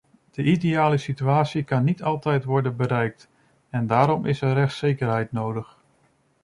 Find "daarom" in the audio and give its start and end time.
3.87-4.25